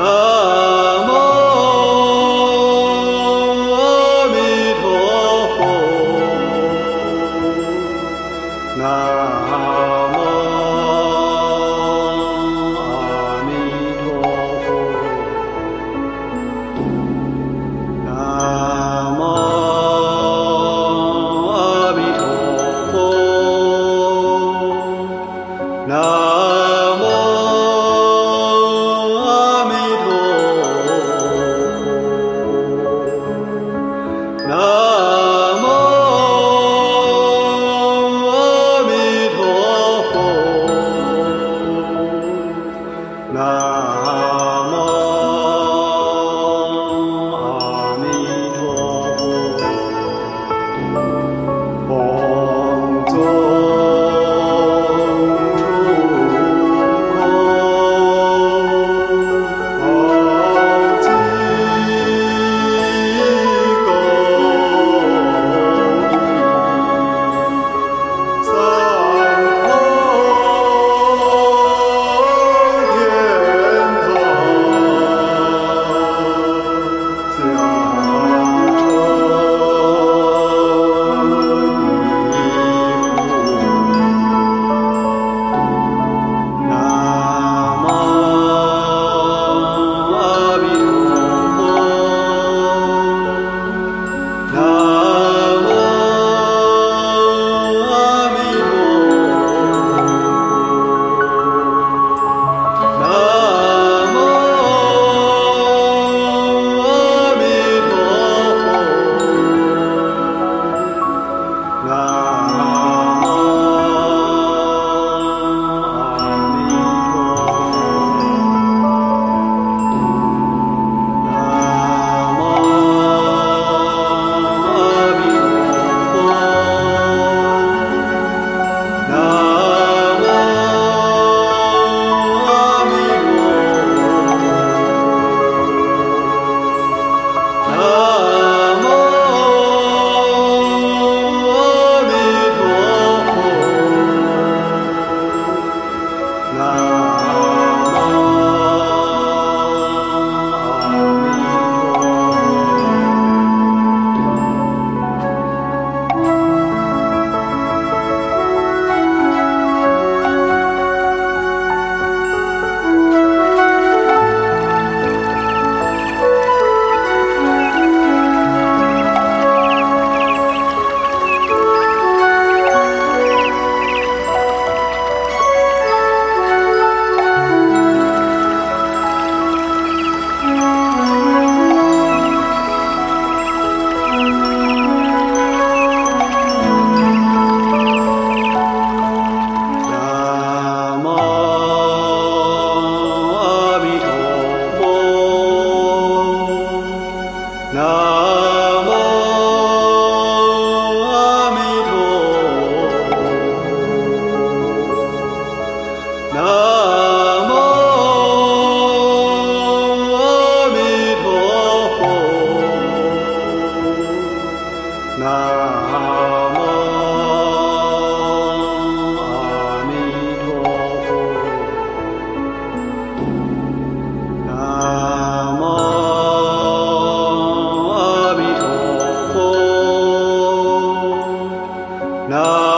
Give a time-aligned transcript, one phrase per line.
[0.00, 0.37] Oh.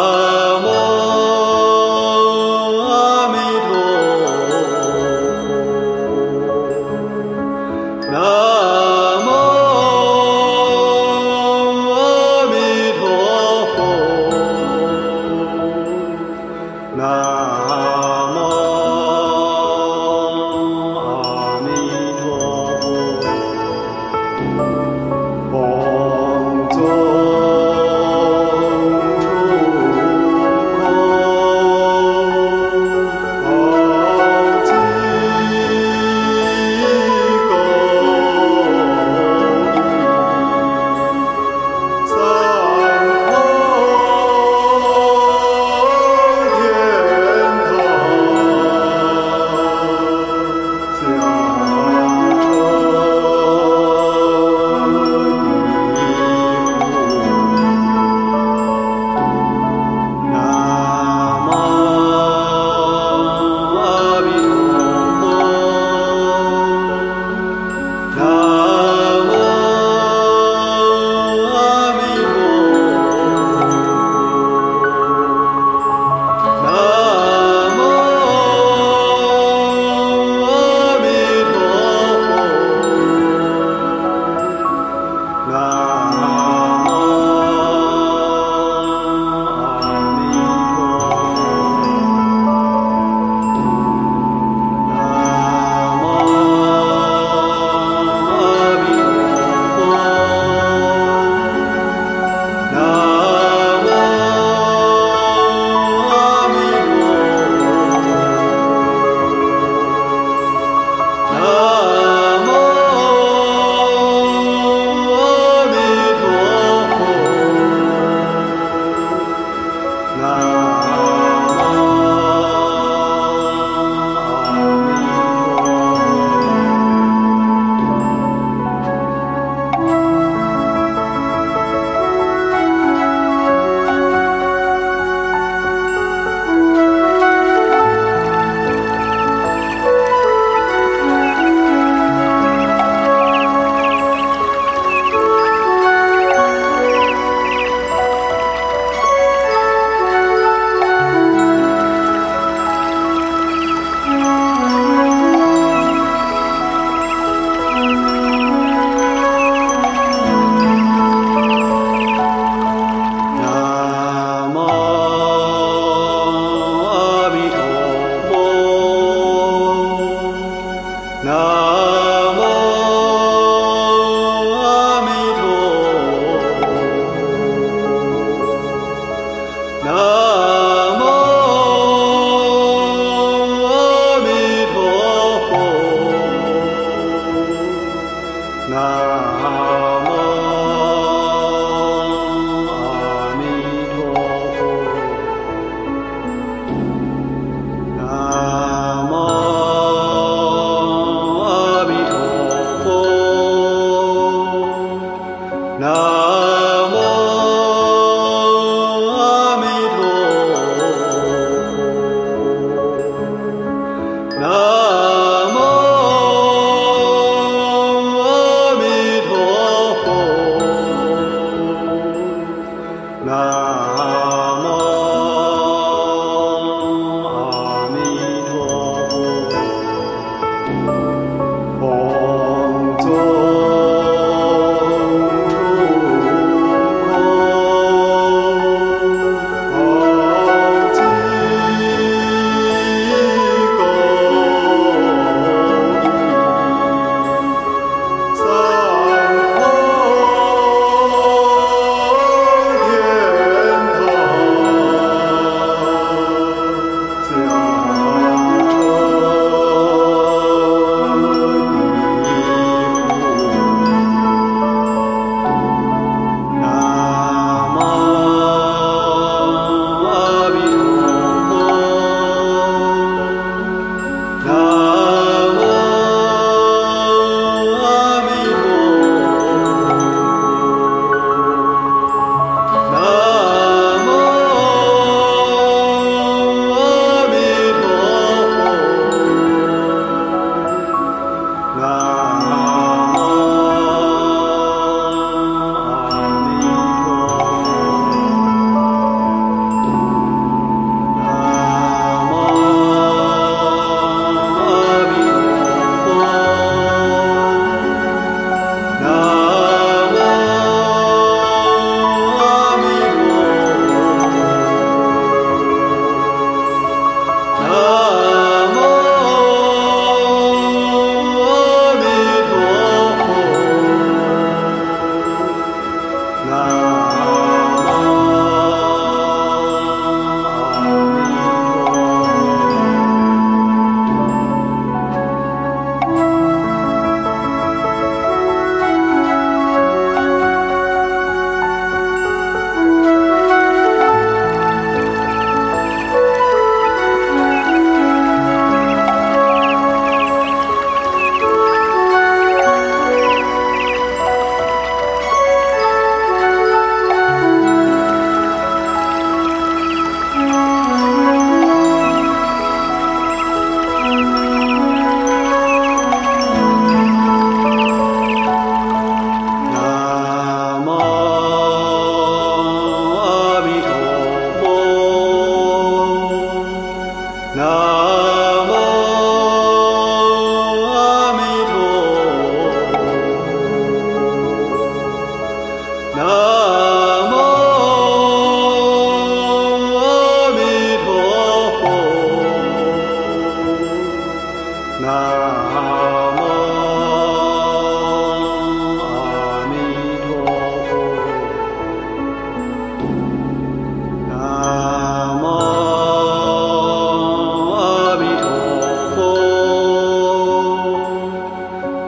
[0.00, 0.79] Amor.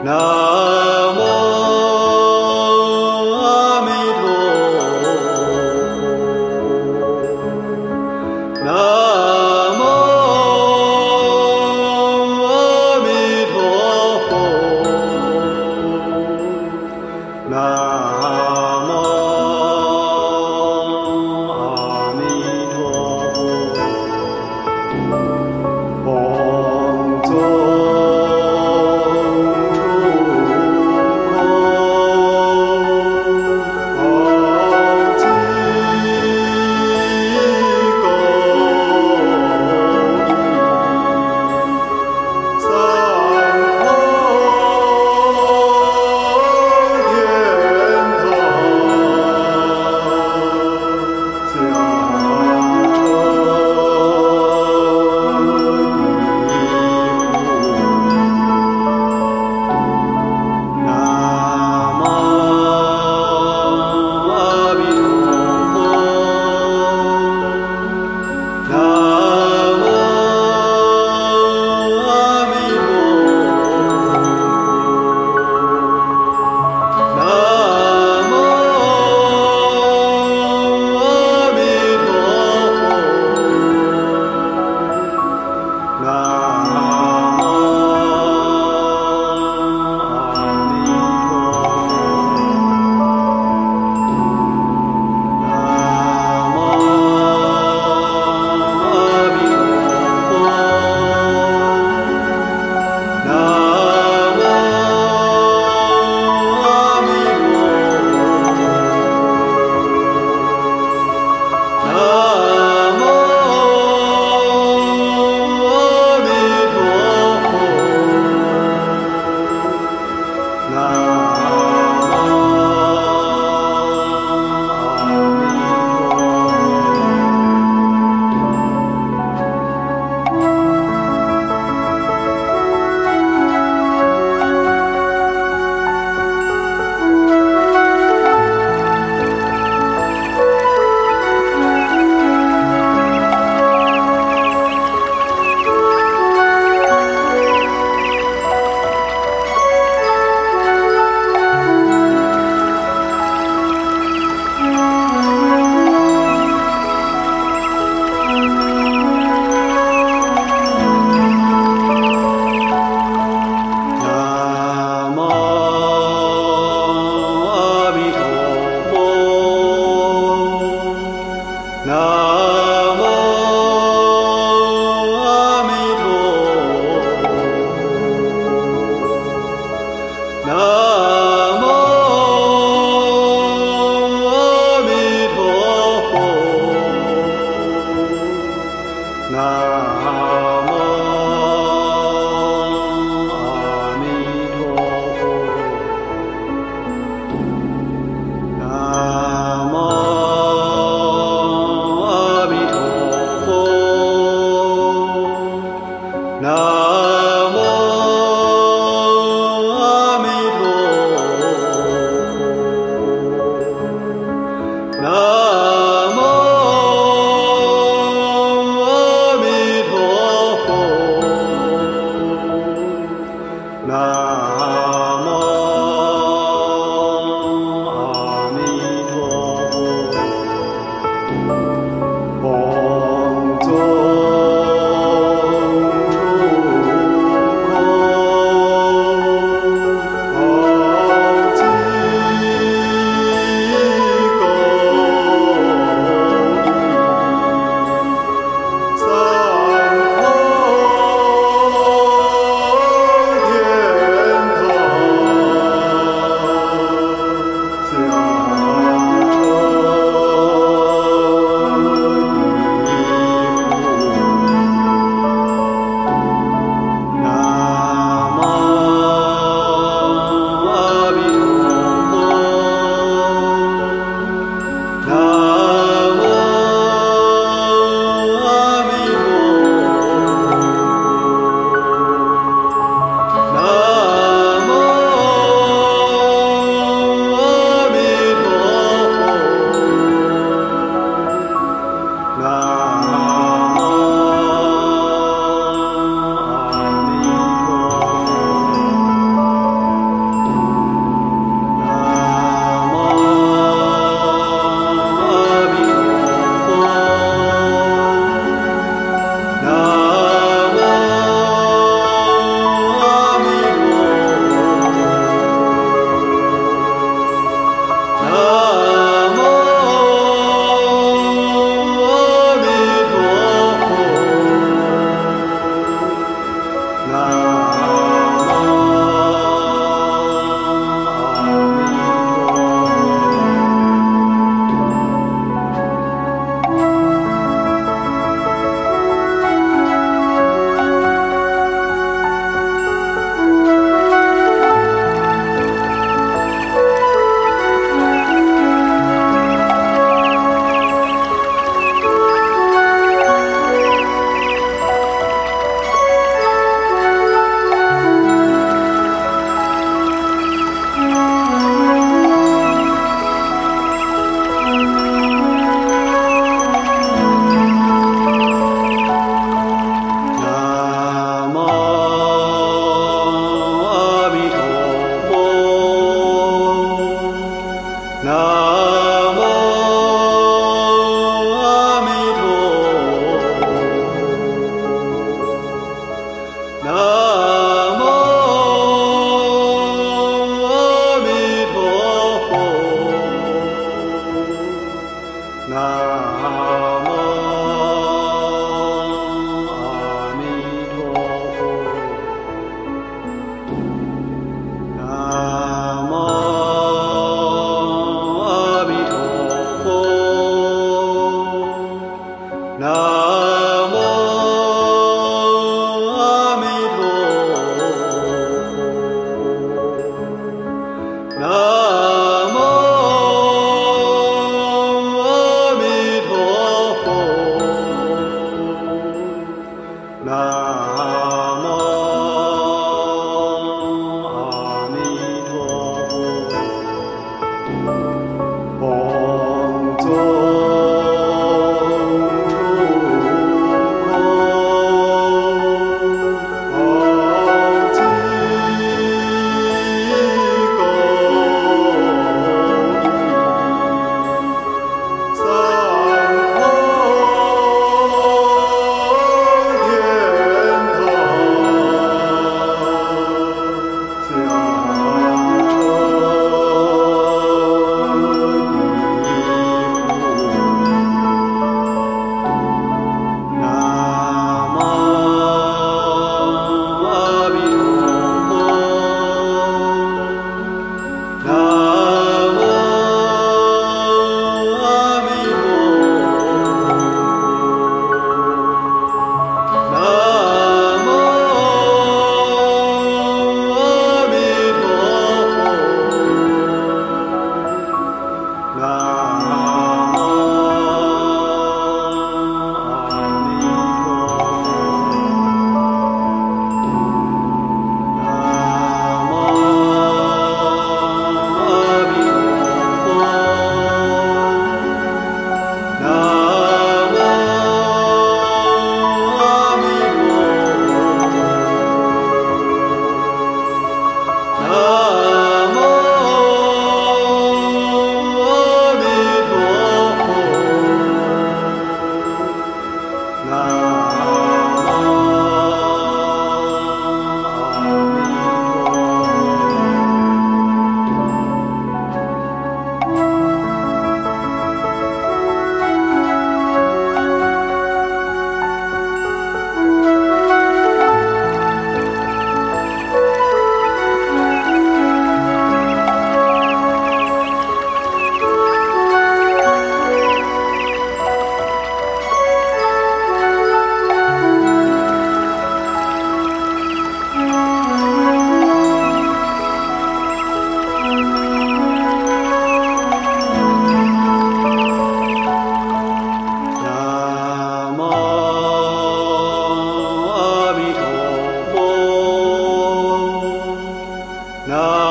[0.03, 0.72] Na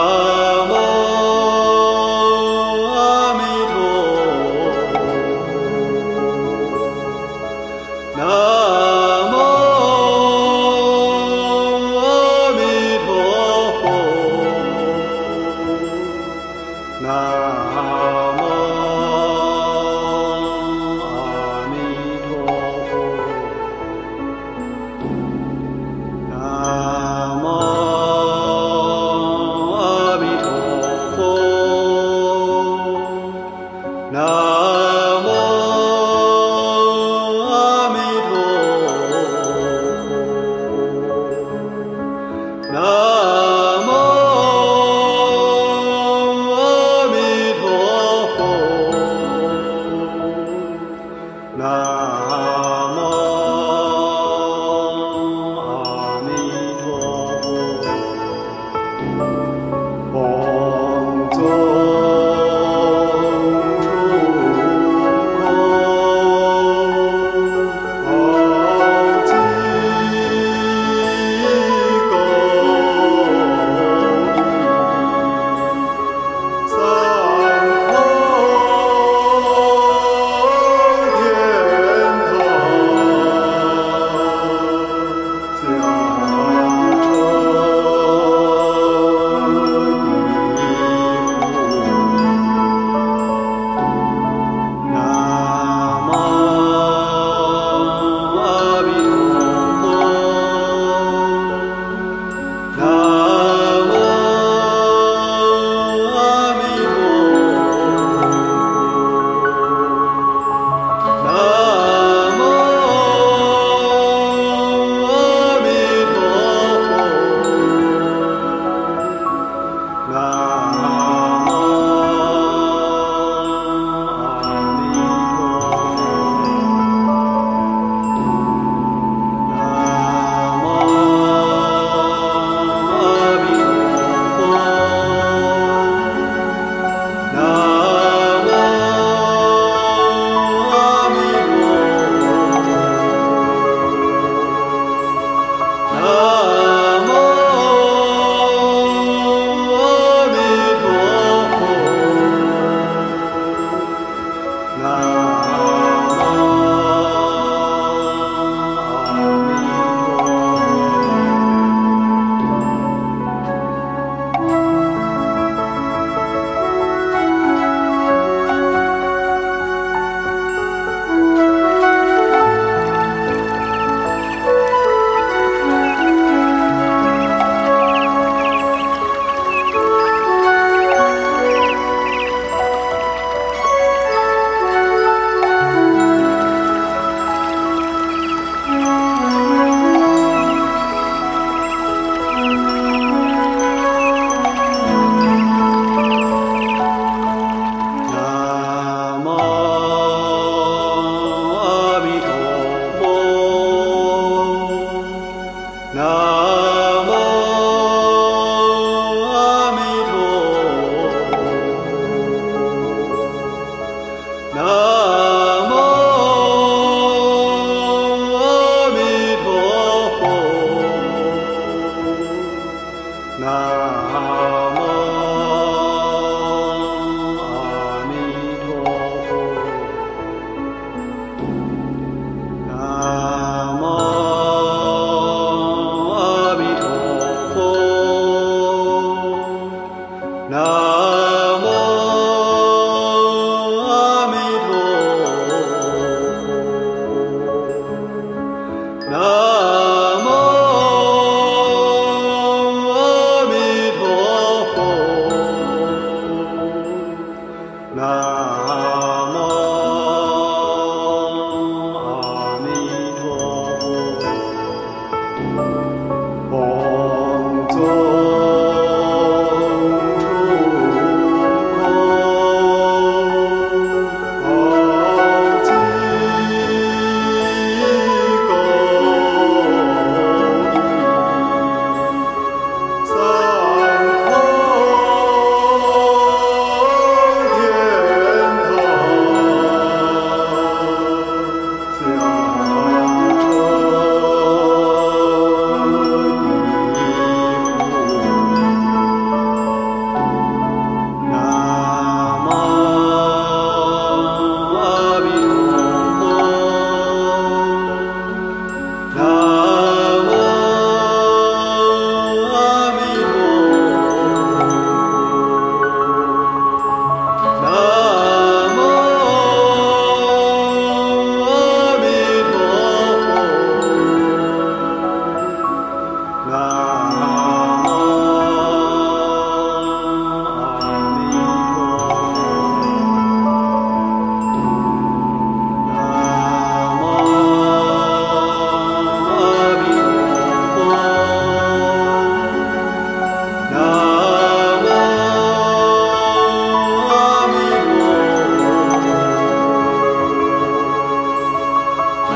[0.04, 0.71] Oh.
[59.02, 59.71] Música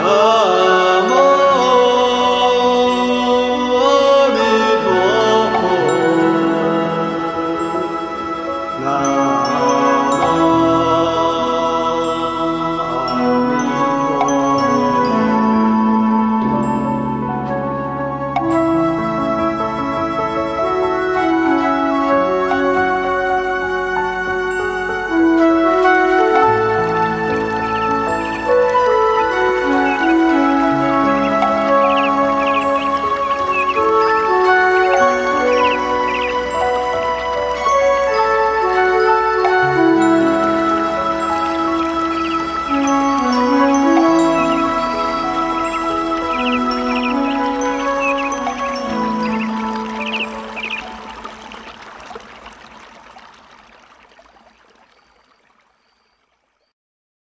[0.09, 0.36] Oh.